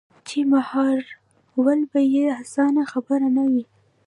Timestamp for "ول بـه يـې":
1.63-2.25